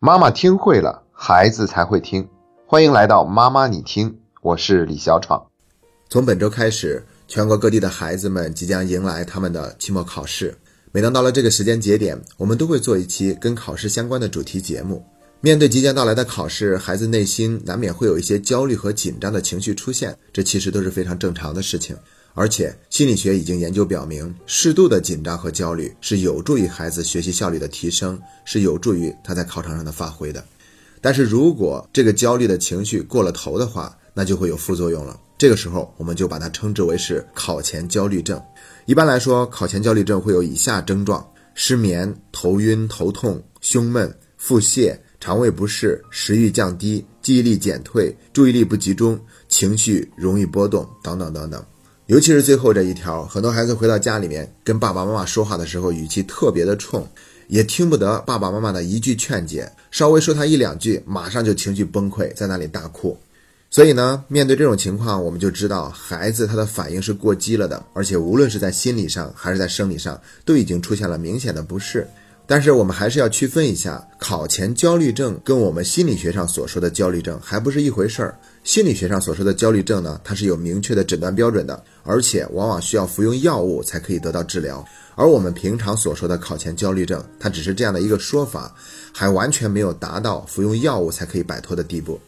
[0.00, 2.28] 妈妈听会了，孩子才会听。
[2.66, 5.44] 欢迎来到妈妈你听，我是李小闯。
[6.08, 10.56] 从本周开始，全国各地的孩子们即将迎来他们的期末考试。
[10.92, 15.04] 每当到了这个时间节点，我们都会做一期跟考试相关的主题节目。
[15.40, 21.96] 面对即将到来的考试，孩子内心难免会有一些焦虑和紧张的情绪出现，这其实都是非常正常的事情。
[22.38, 30.44] 而且心理学已经研究表明，适度的紧张和焦虑是有助于孩子学习效率的提升，是有助于他在考场上的发挥的。
[31.00, 35.18] 但是如果这个焦虑的情绪过了头的话，那就会有副作用了。
[35.36, 38.40] 这个时候，我们就把它称之为是考前焦虑症。
[38.86, 51.60] 一般来说，考前焦虑症会有以下症状：失眠、头晕、头痛、胸闷、腹泻、肠胃不适、食欲降低、记忆力减退、注意力不集中、情绪容易波动等等等等。
[52.08, 57.06] 尤其是最后这一条，很多孩子回到家里面跟爸爸妈妈说话的时候，语气特别的冲，
[57.48, 63.14] 也听不得爸爸妈妈的一句劝解，稍微说他一两句，马上就情绪崩溃，在那里大哭。
[63.68, 72.08] 所以呢，面对这种情况，我们就知道孩子他的反应是过激了的，而且无论是在心理上还是在生理上，都已经出现了明显的不适。
[72.50, 78.34] 但是我们还是要区分一下，考前焦虑症跟我们心理学上所说的焦虑症还不是一回事儿。
[78.64, 84.82] 心理学上所说的焦虑症呢，它是有明确的诊断标准的，而且往往需要服用药物才可以得到治疗。
[85.14, 88.74] 而我们平常所说的考前焦虑症，它只是这样的一个说法，
[89.12, 92.18] 还完全没有达到服用药物才可以摆脱的地步。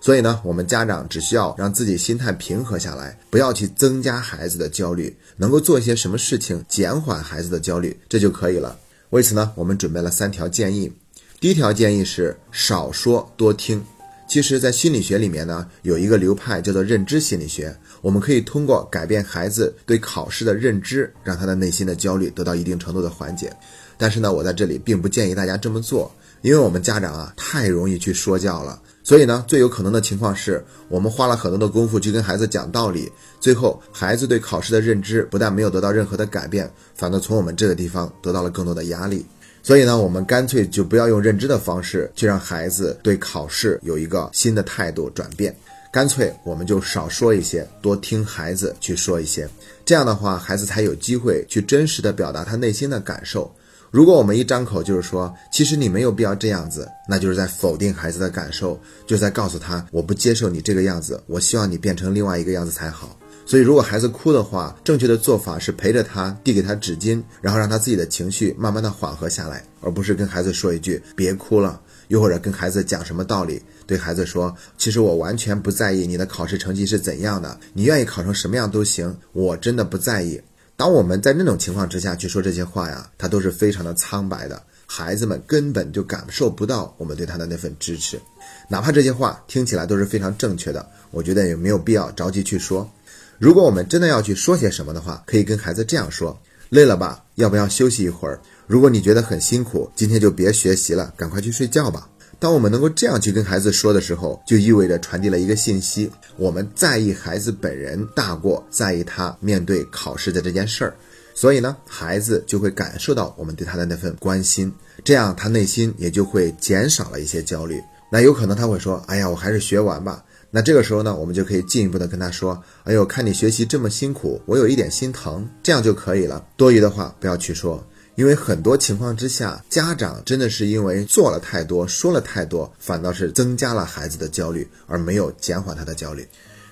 [0.00, 8.78] 所以呢，我们家长只需要让自己心态平和下来，不要去增加孩子的焦虑，能够做一些什么事情减缓孩子的焦虑，这就可以了。
[9.14, 10.92] 为此呢，我们准备了三条建议。
[11.38, 13.80] 第一条建议是少说多听。
[14.26, 17.72] 其实，在心理学里面呢，有一个流派叫做认知心理学。
[18.02, 23.56] 我们可以通过改变孩子对考试的认知，让他的内心的焦虑得到一定程度的缓解。
[23.96, 28.82] 但是呢，我在这里并不建议大家这么做，因为我们家长啊太容易去说教了。
[29.04, 39.24] 所以呢，最有可能的情况是我们花了很多的功夫去跟孩子讲道理，最后孩子对考试的认知不但没有得到任何的改变，反倒从我们这个地方得到了更多的压力。
[39.62, 45.54] 所以呢，我们干脆就不要用认知的方式去让孩子对考试有一个新的态度转变，
[45.92, 49.46] 干脆我们就少说一些，多听孩子去说一些，
[49.84, 53.54] 这样的话，孩子才有机会去真实的表达他内心的感受。
[53.94, 63.16] 如果我们一张口就是说，其实你没有必要这样子，那就是在否定孩子的感受，就在告诉他我不接受你这个样子，我希望你变成另外一个样子才好。
[63.46, 80.40] 所以，如果孩子哭的话，正确的做法是陪着他，递给他纸巾，然后让他自己的情绪慢慢的缓和下来，而不是跟孩子说一句别哭了，又或者跟孩子讲什么道理，对孩子说，其实我完全不在意你的考试成绩是怎样的，你愿意考成什么样都行，我真的不在意。
[80.76, 88.20] 当我们在那种情况之下去说这些话呀，他都是非常的苍白的，孩子们根本就感受不到我们对他的那份支持，
[88.68, 92.90] 哪怕这些话听起来都是非常正确的，我觉得也没有必要着急去说。
[93.38, 96.36] 如果我们真的要去说些什么的话，可以跟孩子这样说：
[96.70, 97.22] 累了吧？
[97.36, 98.40] 要不要休息一会儿？
[98.66, 102.08] 如果你觉得很辛苦，今天就别学习了，赶快去睡觉吧。
[102.44, 110.94] 当我们能够这样去跟孩子说的时候，就意味着传递了一个信息：我们在意孩子本人大过在意他面对考试的这件事儿。
[111.34, 114.70] 所以呢，孩子就会感受到我们对他的那份关心，
[115.02, 117.80] 这样他内心也就会减少了一些焦虑。
[118.10, 120.22] 那有可能他会说：“哎呀，我还是学完吧。”
[120.52, 126.44] 那这个时候呢，我们就可以进一步的跟他说：“哎呦，看你学习这么辛苦，我有一点心疼。”这样就可以了。
[126.58, 127.82] 多余的话不要去说。
[128.16, 136.26] 因为很多情况之下，家长真的是因为做了太多，说了太多，反倒是增加了孩子的焦虑，而没有减缓他的焦虑。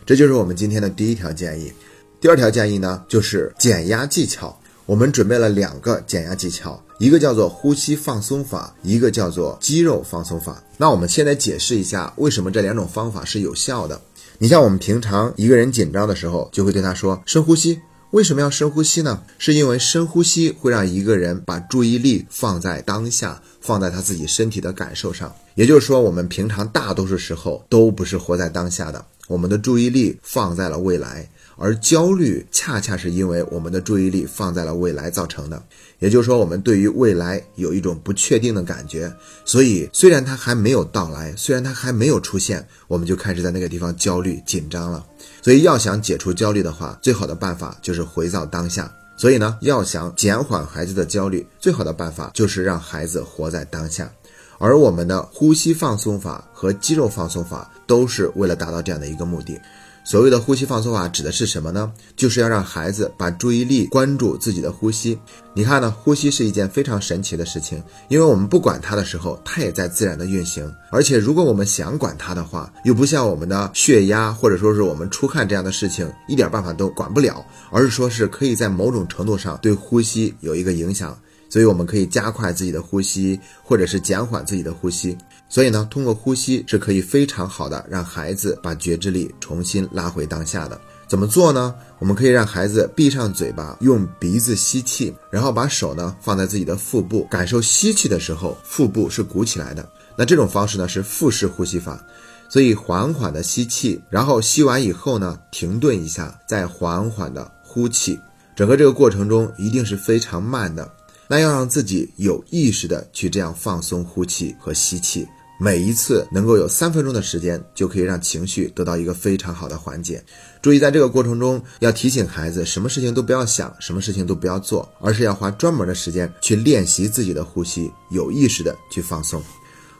[0.07, 1.73] 这就是我们今天的第一条建议。
[2.21, 4.57] 第二条建议呢，就是减压技巧。
[4.85, 10.63] 我们准备了两个减压技巧，一个叫做呼吸放松法，一个叫做肌肉放松法。
[10.77, 14.01] 那我们现在解释一下，为什么这两种方法是有效的。
[14.39, 17.81] 你像我们平常一个人紧张的时候，就会对他说深呼吸。
[18.13, 19.23] 为什么要深呼吸呢？
[19.39, 25.35] 是因为深呼吸会让一个人把注意力放在当下，放在他自己身体的感受上。
[25.55, 31.27] 也就是说，我们平常大多数时候都不是活在当下的，我们的注意力放在了未来。
[31.63, 35.63] 而焦虑恰恰是因为我们的注意力放在了未来造成的，
[36.01, 39.15] 也就是说，我们对于未来有一种不确定的感觉，
[39.45, 45.07] 所以虽然它还没有到来，虽然它还没有出现，我们就开始在那个地方焦虑紧张了。
[45.41, 48.93] 所以要想解除焦虑的话，最好的办法就是回到当下。
[49.17, 54.11] 所以呢，要想减缓孩子的焦虑，最好的办法就是让孩子活在当下。
[54.59, 59.61] 而我们的呼吸放松法和肌肉放松法都是为了达到这样的一个目的。
[60.05, 61.93] 所谓的呼吸放松法指的是什么呢？
[62.17, 65.17] 就是要让孩子把注意力关注自己的呼吸。
[65.55, 70.69] 你看呢，呼吸是一件非常神奇的事情，因为我们不管它的时候，它也在自然的运行。
[70.91, 81.17] 而且如果我们想管它的话，又不像我们的血压或者说是我们出汗这样的事情，一点办法都管不了，而是说是可以在某种程度上对呼吸有一个影响。
[81.49, 85.15] 所以我们可以加快自己的呼吸，或者是减缓自己的呼吸。
[85.53, 90.81] 所以呢，通过呼吸是可以非常好的让孩子把觉知力重新拉回当下的。
[91.07, 91.75] 怎么做呢？
[91.99, 99.87] 我们可以让孩子闭上嘴巴，用鼻子吸气，然后把手呢放在自己的腹部，感受吸气的时候腹部是鼓起来的。
[100.17, 102.03] 那这种方式呢是腹式呼吸法，
[102.49, 108.19] 所以缓缓的吸气，然后吸完以后呢停顿一下，再缓缓的呼气。
[108.57, 110.91] 整个这个过程中一定是非常慢的。
[111.29, 115.27] 那要让自己有意识的去这样放松呼气和吸气，
[115.63, 120.21] 每一次能够有三分钟的时间，就可以让情绪得到一个非常好的缓解。
[120.61, 129.41] 注意，在这个过程中要提醒孩子，什么事情都不要想，什么事情都不要做，而是要花专门的时间去练习自己的呼吸，有意识的去放松。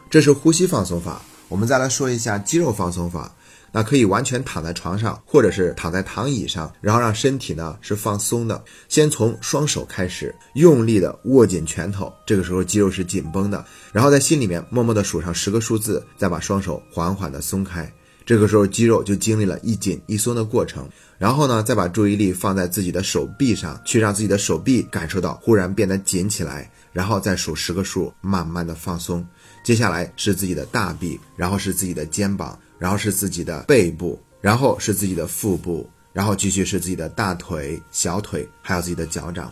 [0.09, 1.21] 这是呼吸放松法。
[1.47, 3.33] 我们再来说一下肌肉放松法。
[3.73, 8.63] 那可以完全躺在床上，或者是躺在躺椅上，然后让身体呢是放松的。
[8.87, 13.65] 先从双手开始，用力的握紧拳头，这个时候肌肉是紧绷的。
[13.91, 17.91] 然后在心里面默默的数上十个数字，再把双手缓缓的松开，
[18.23, 20.87] 这个时候肌肉就经历了一紧一松的过程。
[21.17, 29.25] 然后呢，再把注意力放在自己的手臂上，去让自己的手臂感受到忽然变得紧起来，然后再数十个数，慢慢的放松。
[29.63, 32.59] 接下来是自己的大臂，然后是自己的肩膀。
[32.83, 39.49] 然后是自己的背部，然后是自己的腹部，然后继续是自己的大腿、小腿，还有自己的脚掌。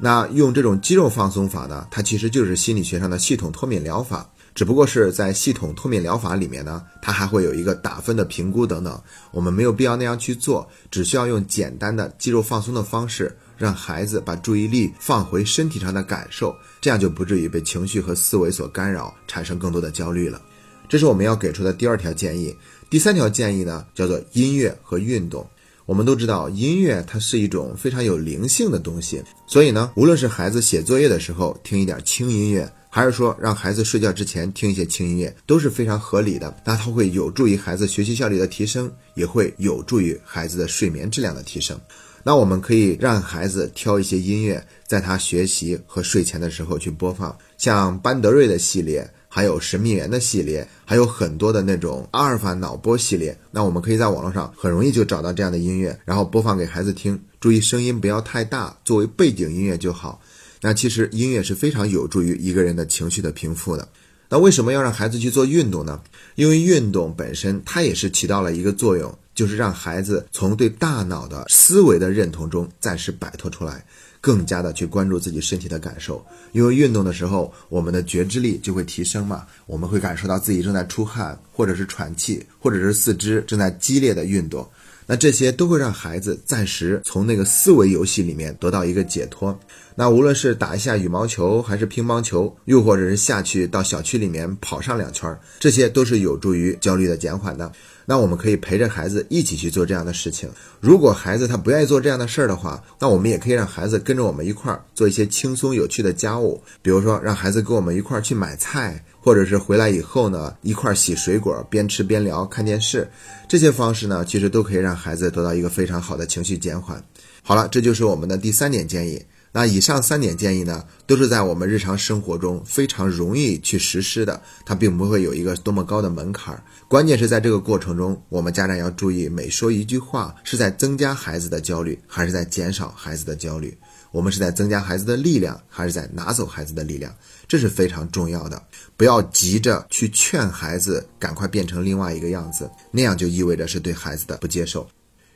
[0.00, 9.00] 那用这种肌肉放松法呢，它其实就是心理学上的系统脱敏疗法，只不过是在系统脱敏疗法里面呢，它还会有一个打分的评估等等。
[9.30, 20.42] 我们没有必要那样去做，只需要用简单的肌肉放松的方式，让孩子把注意力放回身体上的感受，这样就不至于被情绪和思维所干扰，产生更多的焦虑了。
[20.88, 22.54] 这是我们要给出的第二条建议。
[22.90, 25.46] 第三条建议呢，叫做音乐和运动。
[25.86, 36.54] 我们都知道，音乐它是一种非常有灵性的东西，所以呢，无论是孩子写作业的时候听一点轻音乐，还是说让孩子睡觉之前听一些轻音乐，都是非常合理的。
[36.64, 41.78] 那它会有助于孩子学习效率的提升，也会有助于孩子的睡眠质量的提升。
[42.22, 49.10] 那我们可以让孩子挑一些音乐，在他学习和睡前的时候去播放，像班德瑞的系列。
[49.34, 53.34] 还有神秘园的系列，还有很多的那种阿尔法脑波系列。
[53.50, 57.18] 那我们可以在网络上很容易就找到这样的音乐，然后播放给孩子听。
[57.40, 60.20] 注意声音不要太大，作为背景音乐就好。
[60.60, 63.88] 那其实音乐是非常有助于一个人的情绪的平复的。
[64.28, 66.02] 那为什么要让孩子去做运动呢？
[66.34, 73.84] 因为运动本身它也是起到了一个作用，就是让孩子从对大脑的思维的认同中暂时摆脱出来。
[74.22, 84.64] 更加的去关注自己身体的感受，因为运动的时候，我们的觉知力就会提升嘛，我们会感受到自己正在出汗，或者是喘气，或者是四肢正在激烈的运动，
[85.06, 89.58] 那这些都会让孩子暂时从那个思维游戏里面得到一个解脱。
[89.94, 97.70] 那无论是打一下羽毛球，还是乒乓球，又或者是下去到小区里面跑上两圈，这些都是有助于焦虑的减缓的。
[98.04, 100.50] 那我们可以陪着孩子一起去做这样的事情。
[100.80, 113.08] 如果孩子他不愿意做这样的事儿的话，那我们也可以让孩子跟着我们一块儿做一些轻松有趣的家务，比如说让孩子跟我们一块儿去买菜，或者是回来以后呢一块儿洗水果，边吃边聊看电视。
[113.46, 117.02] 这些方式呢，其实都可以让孩子得到一个非常好的情绪减缓。
[117.44, 119.22] 好了，这就是我们的第三点建议。
[119.54, 126.62] 那以上三点建议呢，都是在我们日常生活中非常容易去实施的，它并不会有一个多么高的门槛儿。
[126.88, 133.76] 关键是在这个过程中，我们家长要注意，每说一句话是在增加孩子的焦虑，还是在减少孩子的焦虑？
[134.10, 137.14] 我们是在增加孩子的力量，还是在拿走孩子的力量？
[137.46, 138.62] 这是非常重要的。
[138.96, 144.88] 不要急着去劝孩子赶快变成另外一个样子，那样就意味着是对孩子的不接受。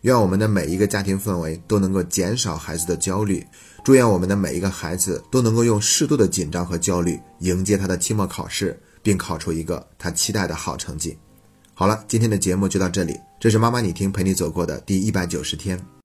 [0.06, 3.44] 愿我们的每一个家庭氛围都能够减少孩子的焦虑。
[3.84, 11.18] 祝愿我们的每一个孩子都能够用适度的紧张和焦虑迎接他的期末考试，并考出一个他期待的好成绩。
[11.74, 13.18] 好了，今天的节目就到这里。
[13.40, 15.76] 这是妈妈你听陪你走过的第一百九十天。